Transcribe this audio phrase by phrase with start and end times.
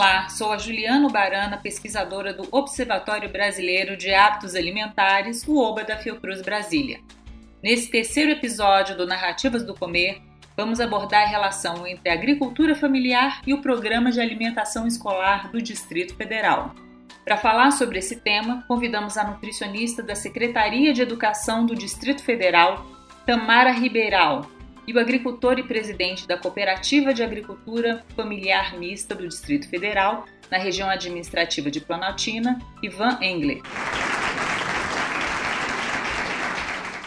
[0.00, 5.98] Olá, sou a Juliana Barana, pesquisadora do Observatório Brasileiro de Hábitos Alimentares, o OBA da
[5.98, 7.00] Fiocruz Brasília.
[7.62, 10.22] Nesse terceiro episódio do Narrativas do Comer,
[10.56, 15.60] vamos abordar a relação entre a agricultura familiar e o Programa de Alimentação Escolar do
[15.60, 16.74] Distrito Federal.
[17.22, 22.86] Para falar sobre esse tema, convidamos a nutricionista da Secretaria de Educação do Distrito Federal,
[23.26, 24.46] Tamara Ribeiral,
[24.90, 30.58] e o agricultor e presidente da Cooperativa de Agricultura Familiar Mista do Distrito Federal, na
[30.58, 33.62] região administrativa de Planaltina, Ivan Engler.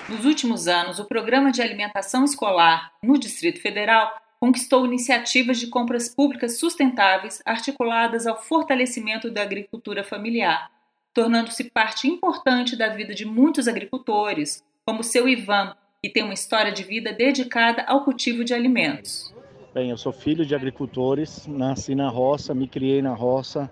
[0.07, 6.07] Nos últimos anos, o Programa de Alimentação Escolar no Distrito Federal conquistou iniciativas de compras
[6.07, 10.71] públicas sustentáveis articuladas ao fortalecimento da agricultura familiar,
[11.13, 16.69] tornando-se parte importante da vida de muitos agricultores, como seu Ivan, e tem uma história
[16.69, 19.33] de vida dedicada ao cultivo de alimentos.
[19.73, 23.71] Bem, eu sou filho de agricultores, nasci na roça, me criei na roça,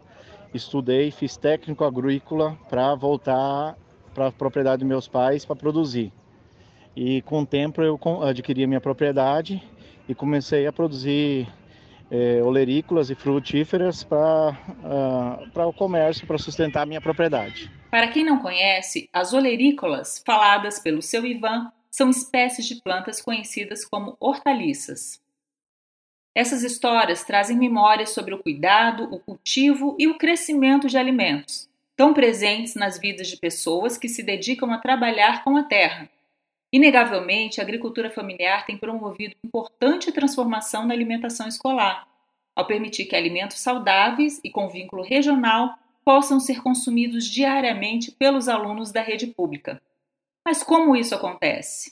[0.54, 3.76] estudei, fiz técnico agrícola para voltar
[4.14, 6.14] para a propriedade dos meus pais para produzir.
[6.96, 9.62] E com o tempo eu adquiri a minha propriedade
[10.08, 11.48] e comecei a produzir
[12.10, 14.58] é, olerícolas e frutíferas para
[15.54, 17.70] uh, o comércio, para sustentar a minha propriedade.
[17.90, 23.84] Para quem não conhece, as olerícolas, faladas pelo seu Ivan, são espécies de plantas conhecidas
[23.84, 25.22] como hortaliças.
[26.34, 32.14] Essas histórias trazem memórias sobre o cuidado, o cultivo e o crescimento de alimentos, tão
[32.14, 36.10] presentes nas vidas de pessoas que se dedicam a trabalhar com a terra.
[36.72, 42.08] Inegavelmente, a agricultura familiar tem promovido importante transformação na alimentação escolar,
[42.56, 48.94] ao permitir que alimentos saudáveis e com vínculo regional possam ser consumidos diariamente pelos alunos
[48.94, 49.82] da rede pública.
[50.44, 51.92] Mas como isso acontece?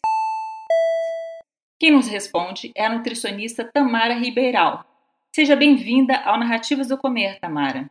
[1.80, 4.84] Quem nos responde é a nutricionista Tamara Ribeiral.
[5.34, 7.90] Seja bem-vinda ao Narrativas do Comer, Tamara.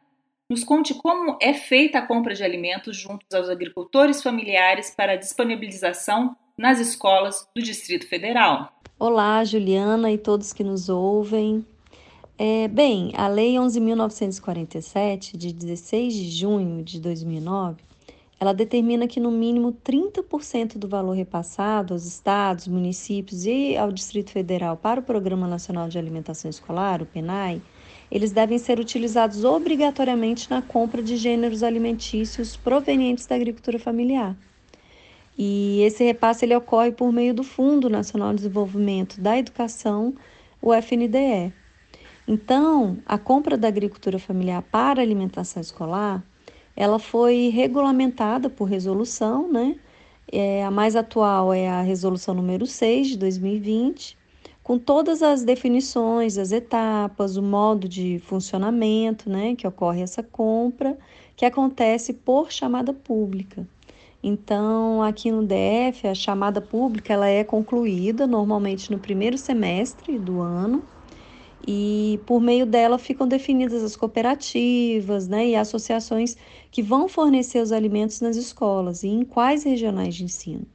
[0.51, 6.37] Nos conte como é feita a compra de alimentos juntos aos agricultores familiares para disponibilização
[6.57, 8.73] nas escolas do Distrito Federal.
[8.99, 11.65] Olá, Juliana e todos que nos ouvem.
[12.37, 17.88] É, bem, a Lei 11.947, de 16 de junho de 2009,
[18.41, 24.31] ela determina que no mínimo 30% do valor repassado aos estados, municípios e ao Distrito
[24.31, 27.61] Federal para o Programa Nacional de Alimentação Escolar, o PENAI,
[28.11, 34.37] eles devem ser utilizados obrigatoriamente na compra de gêneros alimentícios provenientes da agricultura familiar.
[35.37, 40.15] E esse repasse ele ocorre por meio do Fundo Nacional de Desenvolvimento da Educação,
[40.63, 41.53] o FNDE.
[42.27, 46.25] Então, a compra da agricultura familiar para alimentação escolar
[46.79, 49.75] ela foi regulamentada por resolução, né?
[50.31, 54.17] É, a mais atual é a resolução número 6 de 2020,
[54.63, 60.97] com todas as definições, as etapas, o modo de funcionamento, né, que ocorre essa compra,
[61.35, 63.67] que acontece por chamada pública.
[64.23, 70.41] Então, aqui no DF, a chamada pública ela é concluída normalmente no primeiro semestre do
[70.41, 70.85] ano
[71.67, 76.37] e por meio dela ficam definidas as cooperativas né, e associações
[76.71, 80.67] que vão fornecer os alimentos nas escolas e em quais regionais de ensino.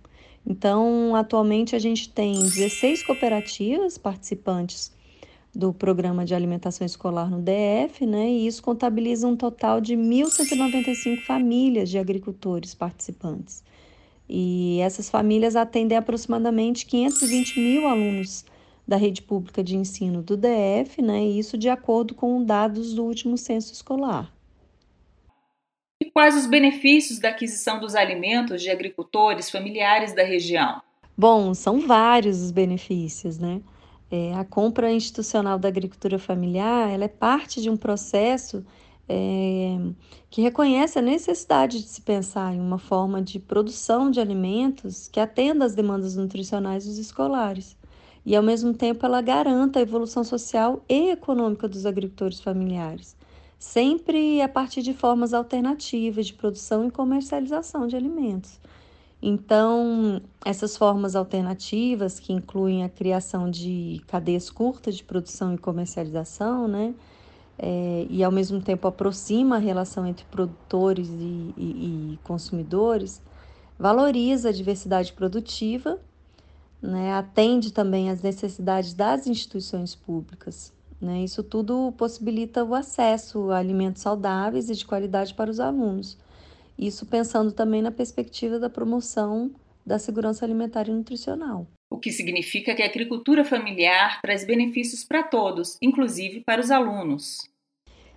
[0.45, 4.91] Então, atualmente a gente tem 16 cooperativas participantes
[5.55, 8.29] do programa de alimentação escolar no DF, né?
[8.29, 13.63] E isso contabiliza um total de 1.195 famílias de agricultores participantes.
[14.27, 18.43] E essas famílias atendem aproximadamente 520 mil alunos
[18.87, 21.23] da rede pública de ensino do DF, né?
[21.23, 24.31] Isso de acordo com dados do último censo escolar.
[26.01, 30.81] E quais os benefícios da aquisição dos alimentos de agricultores familiares da região?
[31.17, 33.61] Bom, são vários os benefícios, né?
[34.11, 38.65] É, a compra institucional da agricultura familiar ela é parte de um processo
[39.07, 39.77] é,
[40.29, 45.19] que reconhece a necessidade de se pensar em uma forma de produção de alimentos que
[45.19, 47.77] atenda às demandas nutricionais dos escolares
[48.25, 53.17] e, ao mesmo tempo, ela garanta a evolução social e econômica dos agricultores familiares,
[53.59, 58.59] sempre a partir de formas alternativas de produção e comercialização de alimentos.
[59.21, 66.67] Então, essas formas alternativas, que incluem a criação de cadeias curtas de produção e comercialização,
[66.67, 66.93] né?
[67.57, 73.21] É, e ao mesmo tempo aproxima a relação entre produtores e, e, e consumidores,
[73.77, 75.99] valoriza a diversidade produtiva
[76.83, 80.73] né, atende também às necessidades das instituições públicas.
[80.99, 81.23] Né?
[81.23, 86.17] Isso tudo possibilita o acesso a alimentos saudáveis e de qualidade para os alunos.
[86.77, 89.51] Isso pensando também na perspectiva da promoção
[89.85, 91.67] da segurança alimentar e nutricional.
[91.91, 97.37] O que significa que a agricultura familiar traz benefícios para todos, inclusive para os alunos.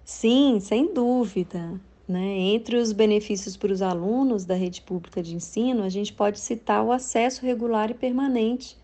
[0.04, 1.80] Sim, sem dúvida.
[2.08, 2.38] Né?
[2.54, 6.84] Entre os benefícios para os alunos da rede pública de ensino, a gente pode citar
[6.84, 8.76] o acesso regular e permanente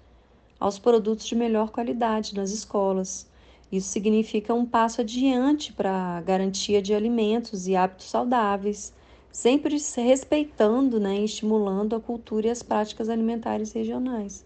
[0.59, 3.29] aos produtos de melhor qualidade nas escolas.
[3.71, 8.93] Isso significa um passo adiante para a garantia de alimentos e hábitos saudáveis,
[9.31, 14.45] sempre respeitando né, e estimulando a cultura e as práticas alimentares regionais.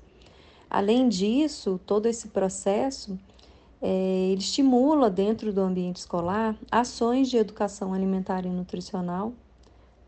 [0.70, 3.18] Além disso, todo esse processo
[3.88, 9.32] é, ele estimula dentro do ambiente escolar ações de educação alimentar e nutricional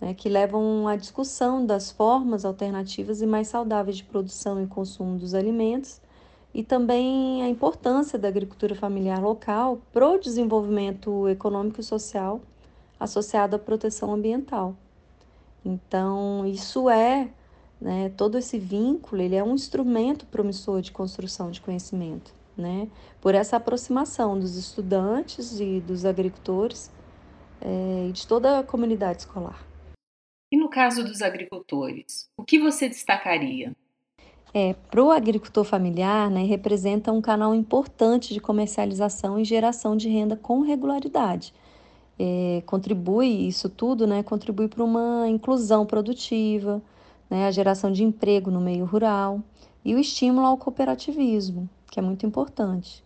[0.01, 5.17] né, que levam à discussão das formas alternativas e mais saudáveis de produção e consumo
[5.17, 6.01] dos alimentos
[6.53, 12.41] e também a importância da agricultura familiar local para o desenvolvimento econômico e social
[12.99, 14.75] associado à proteção ambiental.
[15.65, 17.29] Então, isso é,
[17.81, 22.89] né, todo esse vínculo, ele é um instrumento promissor de construção de conhecimento, né,
[23.21, 26.91] por essa aproximação dos estudantes e dos agricultores
[27.61, 29.65] é, e de toda a comunidade escolar.
[30.51, 33.75] E no caso dos agricultores, o que você destacaria?
[34.53, 40.09] É, para o agricultor familiar, né, representa um canal importante de comercialização e geração de
[40.09, 41.53] renda com regularidade.
[42.19, 46.83] É, contribui, isso tudo, né, contribui para uma inclusão produtiva,
[47.29, 49.43] né, a geração de emprego no meio rural
[49.85, 53.05] e o estímulo ao cooperativismo, que é muito importante.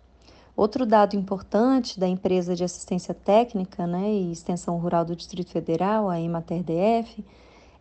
[0.54, 6.10] Outro dado importante da empresa de assistência técnica né, e extensão rural do Distrito Federal,
[6.10, 7.24] a EMATER-DF,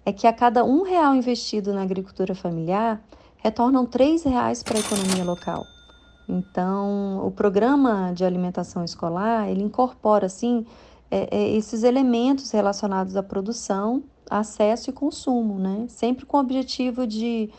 [0.06, 3.04] é que a cada um real investido na agricultura familiar,
[3.40, 5.66] retornam R$ reais para a economia local.
[6.30, 10.66] Então, o programa de alimentação escolar, ele incorpora, assim,
[11.10, 15.86] é, é, esses elementos relacionados à produção, acesso e consumo, né?
[15.90, 17.50] Sempre com o objetivo de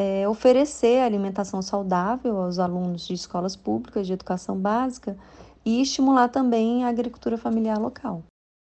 [0.00, 5.14] é, oferecer alimentação saudável aos alunos de escolas públicas de educação básica
[5.62, 8.24] e estimular também a agricultura familiar local.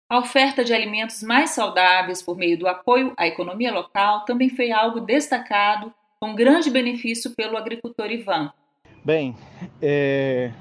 [0.07, 4.71] A oferta de alimentos mais saudáveis por meio do apoio à economia local também foi
[4.71, 8.53] algo destacado com grande benefício pelo agricultor Ivan.
[9.03, 9.35] Bem,
[9.81, 10.51] é,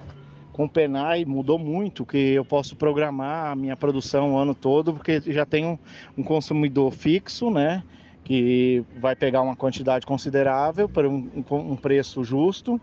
[0.50, 4.94] com o Penai mudou muito, que eu posso programar a minha produção o ano todo,
[4.94, 5.78] porque já tenho
[6.16, 7.82] um consumidor fixo, né?
[8.25, 12.81] Que vai pegar uma quantidade considerável para um, um preço justo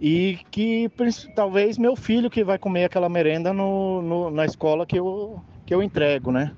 [0.00, 0.88] e que
[1.34, 5.74] talvez meu filho que vai comer aquela merenda no, no, na escola que eu, que
[5.74, 6.54] eu entrego, né?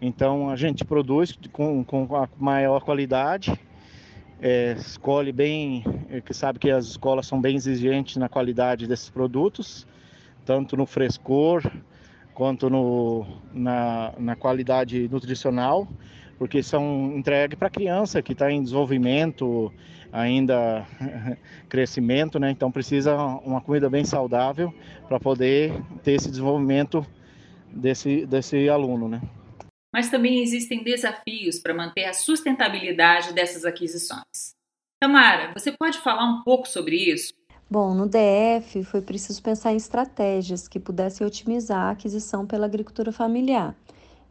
[0.00, 3.58] Então a gente produz com, com a maior qualidade
[4.40, 9.08] é, escolhe bem, é, que sabe que as escolas são bem exigentes na qualidade desses
[9.08, 9.86] produtos,
[10.44, 11.62] tanto no frescor
[12.34, 15.88] quanto no, na, na qualidade nutricional,
[16.38, 19.72] porque são entregues para criança que está em desenvolvimento,
[20.12, 20.86] ainda
[21.68, 22.50] crescimento, né?
[22.50, 24.72] Então precisa uma comida bem saudável
[25.08, 25.72] para poder
[26.02, 27.06] ter esse desenvolvimento
[27.72, 29.20] desse, desse aluno, né?
[29.94, 34.56] mas também existem desafios para manter a sustentabilidade dessas aquisições.
[35.00, 37.32] Tamara, você pode falar um pouco sobre isso?
[37.70, 43.12] Bom, no DF foi preciso pensar em estratégias que pudessem otimizar a aquisição pela agricultura
[43.12, 43.72] familiar.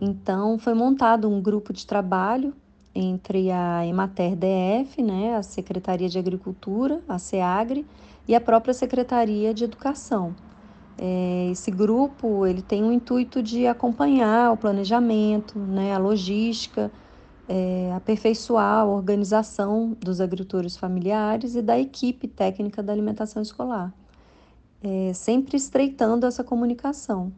[0.06, 2.54] Então, foi montado um grupo de trabalho
[2.94, 7.86] entre a Emater DF, né, a Secretaria de Agricultura, a SEAGRE,
[8.28, 10.36] e a própria Secretaria de Educação,
[10.98, 16.92] é, esse grupo ele tem o intuito de acompanhar o planejamento, né, a logística,
[17.48, 23.94] é, aperfeiçoar a organização dos agricultores familiares e da equipe técnica da alimentação escolar,
[24.82, 27.34] é, sempre estreitando essa comunicação.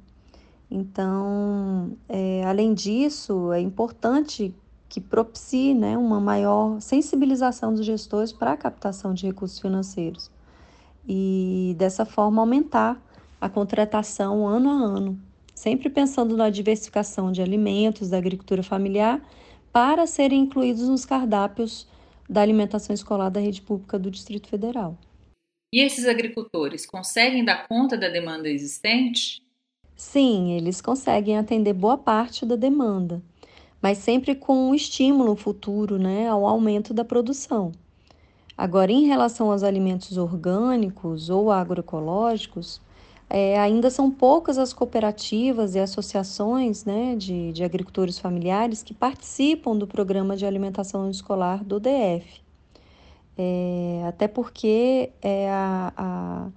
[0.70, 4.54] Então, é, além disso, é importante
[4.90, 10.32] que propicie né, uma maior sensibilização dos gestores para a captação de recursos financeiros
[11.08, 13.02] e dessa forma aumentar
[13.40, 15.20] a contratação ano a ano,
[15.54, 19.22] sempre pensando na diversificação de alimentos da agricultura familiar
[19.72, 21.88] para serem incluídos nos cardápios
[22.30, 24.98] da alimentação escolar da rede pública do Distrito Federal.
[25.74, 29.45] E esses agricultores conseguem dar conta da demanda existente?
[29.96, 33.22] Sim, eles conseguem atender boa parte da demanda,
[33.82, 37.72] mas sempre com um estímulo futuro né, ao aumento da produção.
[38.58, 42.82] Agora, em relação aos alimentos orgânicos ou agroecológicos,
[43.30, 49.76] é, ainda são poucas as cooperativas e associações né, de, de agricultores familiares que participam
[49.78, 52.42] do programa de alimentação escolar do DF.
[53.38, 56.48] É, até porque é a, a,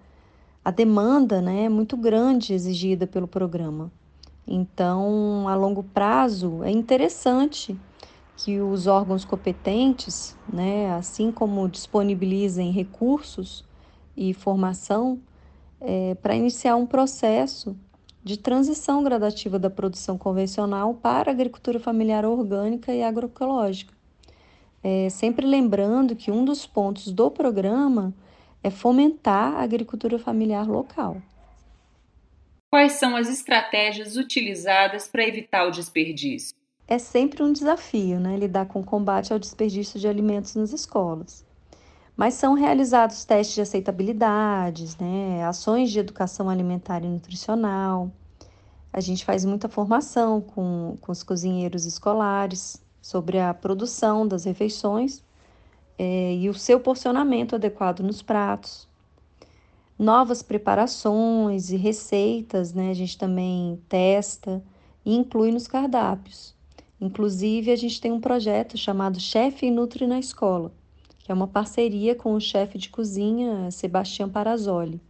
[0.68, 3.90] a demanda né, é muito grande exigida pelo programa.
[4.46, 7.74] Então, a longo prazo, é interessante
[8.36, 13.64] que os órgãos competentes, né, assim como disponibilizem recursos
[14.14, 15.18] e formação,
[15.80, 17.74] é, para iniciar um processo
[18.22, 23.94] de transição gradativa da produção convencional para a agricultura familiar orgânica e agroecológica.
[24.84, 28.12] É, sempre lembrando que um dos pontos do programa
[28.62, 31.22] é fomentar a agricultura familiar local.
[32.70, 36.54] Quais são as estratégias utilizadas para evitar o desperdício?
[36.86, 41.46] É sempre um desafio, né, lidar com o combate ao desperdício de alimentos nas escolas.
[42.16, 48.10] Mas são realizados testes de aceitabilidades, né, ações de educação alimentar e nutricional.
[48.92, 55.22] A gente faz muita formação com, com os cozinheiros escolares sobre a produção das refeições
[55.98, 58.86] é, e o seu porcionamento adequado nos pratos.
[59.98, 64.62] Novas preparações e receitas, né, a gente também testa
[65.04, 66.54] e inclui nos cardápios.
[67.00, 70.72] Inclusive, a gente tem um projeto chamado Chefe Nutri na Escola,
[71.18, 75.00] que é uma parceria com o chefe de cozinha Sebastião Parazoli.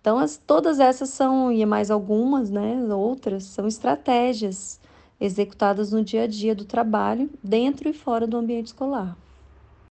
[0.00, 4.80] Então, as, todas essas são, e mais algumas, né, outras, são estratégias
[5.20, 9.16] executadas no dia a dia do trabalho, dentro e fora do ambiente escolar.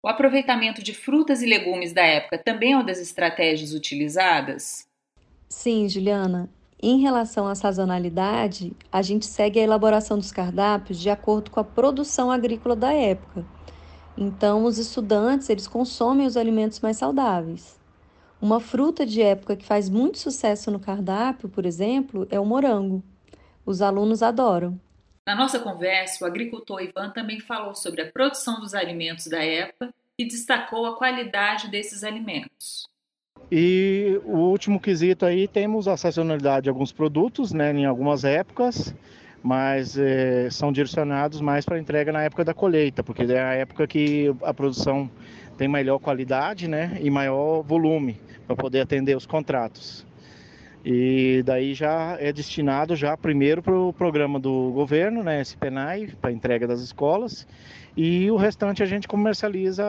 [0.06, 4.86] O aproveitamento de frutas e legumes da época também é uma das estratégias utilizadas?
[5.48, 6.48] Sim, Juliana.
[6.80, 11.64] Em relação à sazonalidade, a gente segue a elaboração dos cardápios de acordo com a
[11.64, 13.44] produção agrícola da época.
[14.16, 17.76] Então, os estudantes, eles consomem os alimentos mais saudáveis.
[18.40, 23.02] Uma fruta de época que faz muito sucesso no cardápio, por exemplo, é o morango.
[23.66, 24.80] Os alunos adoram.
[25.26, 29.92] Na nossa conversa, o agricultor Ivan também falou sobre a produção dos alimentos da época
[30.16, 32.88] e destacou a qualidade desses alimentos.
[33.50, 38.95] E o último quesito aí temos a sazonalidade de alguns produtos, né, em algumas épocas,
[39.42, 43.87] mas é, são direcionados mais para entrega na época da colheita, porque é a época
[43.87, 45.11] que a produção
[45.59, 50.06] tem melhor qualidade né, e maior volume para poder atender os contratos.
[50.88, 56.30] E daí já é destinado já primeiro para o programa do governo, né, SPNAI, para
[56.30, 57.44] entrega das escolas,
[57.96, 59.84] e o restante a gente comercializa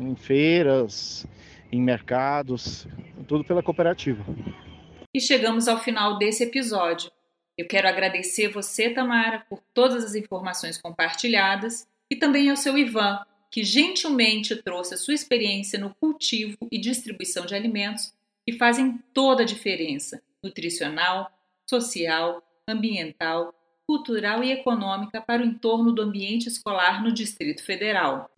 [0.00, 1.24] em feiras,
[1.70, 2.84] em mercados,
[3.28, 4.24] tudo pela cooperativa.
[5.14, 7.08] E chegamos ao final desse episódio.
[7.56, 13.20] Eu quero agradecer você, Tamara, por todas as informações compartilhadas e também ao seu Ivan,
[13.52, 18.12] que gentilmente trouxe a sua experiência no cultivo e distribuição de alimentos
[18.46, 21.30] que fazem toda a diferença nutricional,
[21.68, 23.54] social, ambiental,
[23.86, 28.30] cultural e econômica para o entorno do ambiente escolar no Distrito Federal.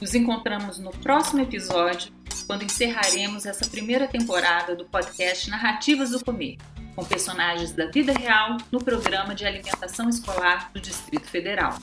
[0.00, 2.12] Nos encontramos no próximo episódio,
[2.46, 6.58] quando encerraremos essa primeira temporada do podcast Narrativas do Comer
[6.96, 11.78] com personagens da vida real no programa de alimentação escolar do Distrito Federal.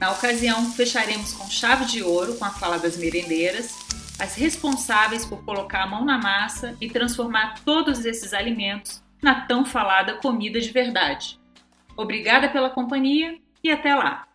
[0.00, 3.76] Na ocasião, fecharemos com chave de ouro com a fala das merendeiras,
[4.18, 9.64] as responsáveis por colocar a mão na massa e transformar todos esses alimentos na tão
[9.64, 11.40] falada comida de verdade.
[11.96, 14.31] Obrigada pela companhia e até lá!